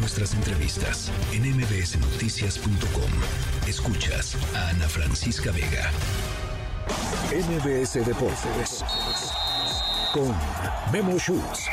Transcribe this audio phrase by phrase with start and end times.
[0.00, 3.10] nuestras entrevistas en mbsnoticias.com.
[3.68, 5.90] Escuchas a Ana Francisca Vega.
[7.30, 8.82] MBS Deportes
[10.12, 10.34] con
[10.90, 11.66] Memo Schutz.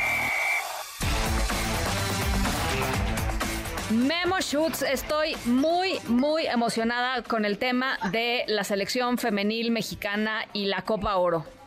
[3.90, 10.66] Memo Schutz, estoy muy, muy emocionada con el tema de la selección femenil mexicana y
[10.66, 11.57] la Copa Oro.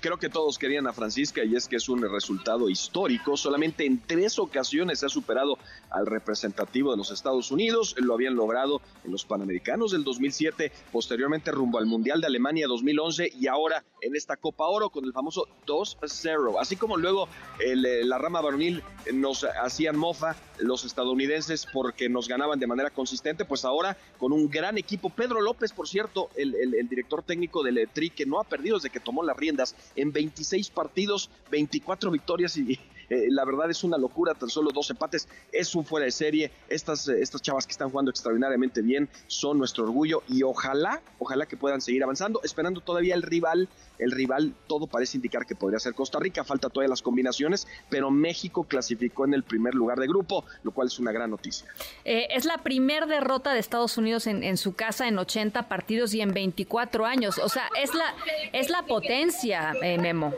[0.00, 3.36] Creo que todos querían a Francisca y es que es un resultado histórico.
[3.36, 5.58] Solamente en tres ocasiones se ha superado
[5.90, 7.94] al representativo de los Estados Unidos.
[7.98, 13.32] Lo habían logrado en los Panamericanos del 2007, posteriormente rumbo al Mundial de Alemania 2011
[13.38, 16.56] y ahora en esta Copa Oro con el famoso 2-0.
[16.60, 18.82] Así como luego eh, la rama varonil
[19.12, 24.48] nos hacían mofa los estadounidenses porque nos ganaban de manera consistente, pues ahora con un
[24.48, 25.10] gran equipo.
[25.10, 28.90] Pedro López, por cierto, el, el director técnico del TRI, que no ha perdido desde
[28.90, 32.78] que tomó las riendas en 26 partidos, 24 victorias y
[33.10, 36.50] eh, la verdad es una locura, tan solo dos empates, es un fuera de serie.
[36.68, 41.46] Estas, eh, estas chavas que están jugando extraordinariamente bien son nuestro orgullo y ojalá, ojalá
[41.46, 43.68] que puedan seguir avanzando, esperando todavía el rival.
[43.98, 48.12] El rival, todo parece indicar que podría ser Costa Rica, falta todavía las combinaciones, pero
[48.12, 51.66] México clasificó en el primer lugar de grupo, lo cual es una gran noticia.
[52.04, 56.14] Eh, es la primera derrota de Estados Unidos en, en, su casa en 80 partidos
[56.14, 57.38] y en 24 años.
[57.38, 58.14] O sea, es la,
[58.52, 60.32] es la potencia, Memo.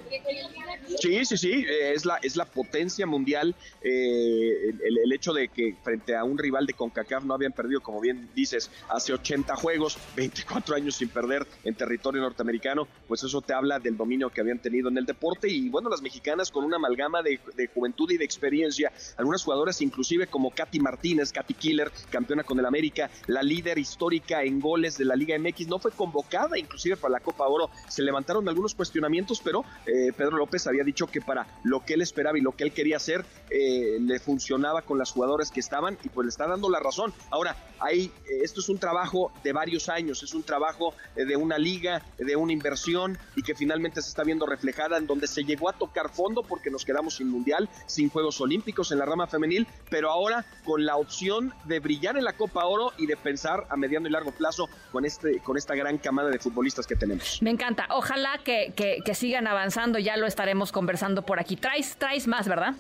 [0.99, 2.60] Sí, sí, sí, es la, es la potencia
[3.07, 7.81] mundial, eh, el, hecho de que frente a un rival de CONCACAF no habían perdido,
[7.81, 13.41] como bien dices, hace 80 juegos, 24 años sin perder en territorio norteamericano, pues eso
[13.41, 15.49] te habla del dominio que habían tenido en el deporte.
[15.49, 17.41] Y bueno, las mexicanas con una amalgama de,
[17.75, 22.67] juventud y de experiencia, algunas jugadoras inclusive como Katy Martínez, Katy Killer, campeona con el
[22.67, 27.13] América, la líder histórica en goles de la Liga MX, no fue convocada inclusive para
[27.13, 31.47] la Copa Oro, se levantaron algunos cuestionamientos, pero eh, Pedro López había dicho que para
[31.65, 35.11] lo que él esperaba y lo que él quería hacer eh, le funcionaba con las
[35.11, 37.13] jugadoras que estaban y pues le está dando la razón.
[37.31, 41.37] Ahora, ahí, eh, esto es un trabajo de varios años, es un trabajo eh, de
[41.37, 45.43] una liga, de una inversión y que finalmente se está viendo reflejada en donde se
[45.43, 49.27] llegó a tocar fondo porque nos quedamos sin mundial, sin Juegos Olímpicos en la rama
[49.27, 53.67] femenil, pero ahora con la opción de brillar en la Copa Oro y de pensar
[53.69, 57.41] a mediano y largo plazo con, este, con esta gran camada de futbolistas que tenemos.
[57.43, 61.57] Me encanta, ojalá que, que, que sigan avanzando, ya lo estaremos conversando por aquí.
[61.57, 62.75] Traes, traes más, ¿verdad?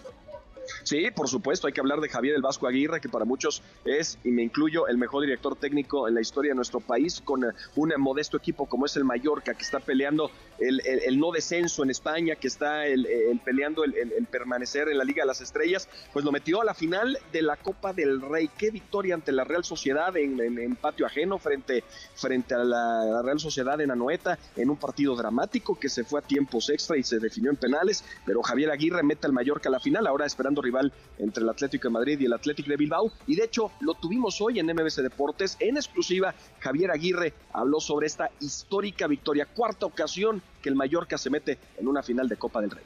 [0.84, 4.18] Sí, por supuesto, hay que hablar de Javier el Vasco Aguirre, que para muchos es,
[4.24, 7.44] y me incluyo, el mejor director técnico en la historia de nuestro país, con
[7.76, 12.36] un modesto equipo como es el Mallorca, que está peleando el, no descenso en España,
[12.36, 13.06] que está el,
[13.44, 17.18] peleando el, permanecer en la Liga de las Estrellas, pues lo metió a la final
[17.32, 18.50] de la Copa del Rey.
[18.56, 21.84] Qué victoria ante la Real Sociedad en, patio ajeno, frente,
[22.14, 26.22] frente a la, Real Sociedad en Anoeta, en un partido dramático que se fue a
[26.22, 29.80] tiempos extra y se definió en penales, pero Javier Aguirre mete al Mallorca a la
[29.80, 33.12] final, ahora esperando rival entre el Atlético de Madrid y el Atlético de Bilbao.
[33.26, 35.56] Y de hecho, lo tuvimos hoy en MBC Deportes.
[35.60, 41.30] En exclusiva, Javier Aguirre habló sobre esta histórica victoria, cuarta ocasión que el Mallorca se
[41.30, 42.84] mete en una final de Copa del Rey.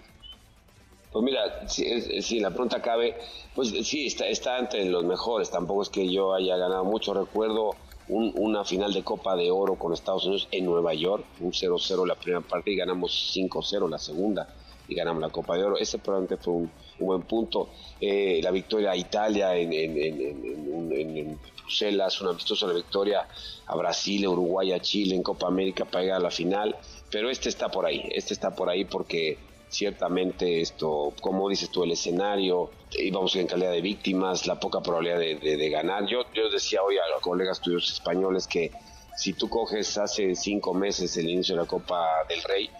[1.13, 3.17] Pues mira, si, la pregunta cabe,
[3.55, 5.49] pues sí, está, está entre los mejores.
[5.49, 7.15] Tampoco es que yo haya ganado mucho.
[7.15, 7.77] Recuerdo
[8.09, 12.17] una final de Copa de Oro con Estados Unidos en Nueva York, un 0-0 la
[12.17, 14.49] primera parte y ganamos 5-0 la segunda
[14.89, 15.79] y ganamos la Copa de Oro.
[15.79, 17.71] Ese probablemente fue un, buen punto.
[18.01, 23.27] Eh, la victoria a Italia en, en, en, en, Bruselas, una amistosa victoria
[23.67, 26.77] a Brasil, a Uruguay, a Chile en Copa América para llegar a la final.
[27.11, 29.39] Pero este está por ahí, este está por ahí porque
[29.69, 35.19] ciertamente esto, como dices tú, el escenario, íbamos en calidad de víctimas, la poca probabilidad
[35.19, 36.07] de, de, ganar.
[36.07, 38.71] Yo, yo decía hoy a los colegas tuyos españoles que
[39.17, 42.71] si tú coges hace cinco meses el inicio de la Copa del Rey,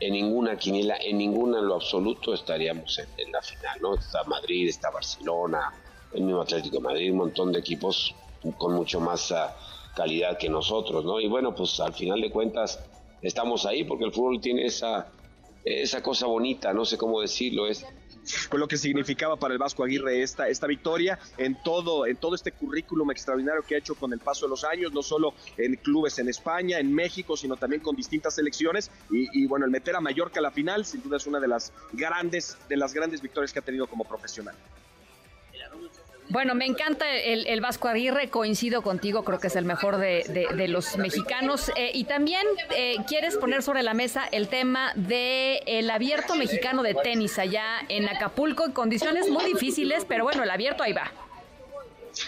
[0.00, 3.94] en ninguna quiniela, en ninguna en lo absoluto estaríamos en, la final, ¿no?
[3.94, 5.72] Está Madrid, está Barcelona,
[6.14, 8.14] el mismo Atlético de Madrid, un montón de equipos
[8.58, 9.56] con mucho más ah,
[9.96, 11.20] calidad que nosotros, ¿no?
[11.20, 12.78] Y bueno, pues al final de cuentas
[13.22, 15.08] estamos ahí porque el fútbol tiene esa,
[15.64, 17.86] esa cosa bonita, no sé cómo decirlo, es
[18.48, 22.34] con lo que significaba para el Vasco Aguirre esta, esta victoria en todo, en todo
[22.34, 25.76] este currículum extraordinario que ha hecho con el paso de los años, no solo en
[25.76, 28.90] clubes en España, en México, sino también con distintas selecciones.
[29.10, 31.72] Y, bueno, el meter a Mallorca a la final, sin duda es una de las
[31.92, 34.54] grandes, de las grandes victorias que ha tenido como profesional.
[36.34, 40.98] Bueno, me encanta el, Vasco Aguirre, coincido contigo, creo que es el mejor de, los
[40.98, 41.70] mexicanos.
[41.76, 42.44] Eh, y también
[42.74, 47.64] eh, quieres poner sobre la mesa el tema del el abierto mexicano de tenis allá
[47.88, 51.12] en Acapulco, en condiciones muy difíciles, pero bueno, el abierto ahí va.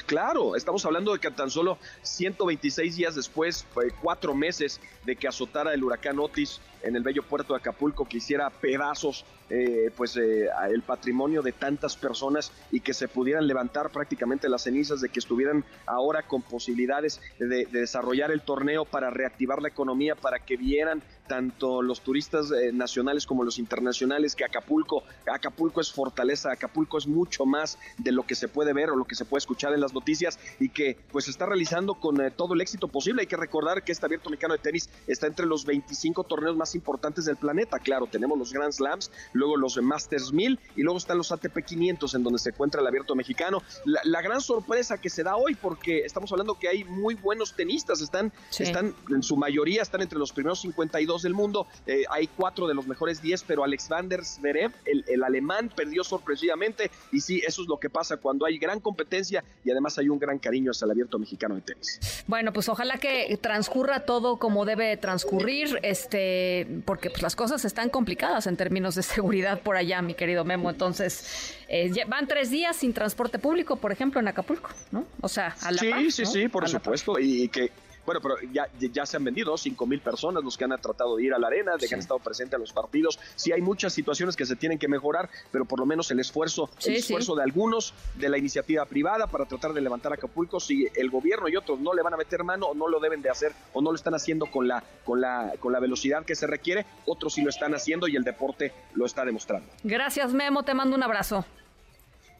[0.06, 3.66] Claro, estamos hablando de que tan solo 126 días después,
[4.00, 8.18] cuatro meses de que azotara el huracán Otis en el bello puerto de Acapulco, que
[8.18, 13.90] hiciera pedazos eh, pues eh, el patrimonio de tantas personas y que se pudieran levantar
[13.90, 19.62] prácticamente las cenizas de que estuvieran ahora con posibilidades de, desarrollar el torneo para reactivar
[19.62, 25.04] la economía, para que vieran tanto los turistas eh, nacionales como los internacionales que Acapulco,
[25.32, 29.04] Acapulco es fortaleza, Acapulco es mucho más de lo que se puede ver o lo
[29.04, 32.54] que se puede escuchar en las noticias y que pues se está realizando con todo
[32.54, 33.22] el éxito posible.
[33.22, 36.74] Hay que recordar que este abierto mexicano de tenis está entre los 25 torneos más
[36.74, 37.78] importantes del planeta.
[37.78, 42.14] Claro, tenemos los Grand Slams, luego los Masters 1000 y luego están los ATP 500
[42.14, 43.62] en donde se encuentra el abierto mexicano.
[43.84, 48.00] La, gran sorpresa que se da hoy, porque estamos hablando que hay muy buenos tenistas,
[48.00, 52.66] están, están en su mayoría están entre los primeros 52 del mundo, eh, hay cuatro
[52.66, 57.20] de los mejores 10, pero Alex van der Zverev, el, el alemán, perdió sorpresivamente y
[57.20, 60.38] sí, eso es lo que pasa cuando hay gran competencia y además hay un gran
[60.38, 62.24] cariño hacia el abierto mexicano de tenis.
[62.26, 67.90] Bueno, pues ojalá que transcurra todo como debe transcurrir, este, porque pues las cosas están
[67.90, 70.70] complicadas en términos de seguridad por allá, mi querido Memo.
[70.70, 75.06] Entonces, eh, van tres días sin transporte público, por ejemplo, en Acapulco, ¿no?
[75.20, 77.18] O sea, a la Sí, sí, sí, por supuesto.
[77.18, 77.70] Y que
[78.06, 81.24] bueno, pero ya, ya se han vendido cinco mil personas los que han tratado de
[81.24, 83.18] ir a la arena, de que han estado presentes en los partidos.
[83.34, 86.70] Sí hay muchas situaciones que se tienen que mejorar, pero por lo menos el esfuerzo,
[86.84, 91.10] el esfuerzo de algunos de la iniciativa privada para tratar de levantar Acapulco, si el
[91.10, 93.52] gobierno y otros no le van a meter mano o no lo deben de hacer
[93.72, 96.86] o no lo están haciendo con la, con la, con la velocidad que se requiere,
[97.06, 99.68] otros sí lo están haciendo y el deporte lo está demostrando.
[99.82, 101.44] Gracias, Memo, te mando un abrazo.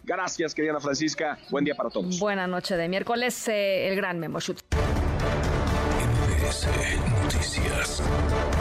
[0.05, 1.37] Gracias, querida Francisca.
[1.51, 2.21] Buen día para todos.
[2.21, 4.39] Buena noche de miércoles, eh, el gran Memo
[6.53, 7.01] Shoot.
[7.25, 8.56] Noticias.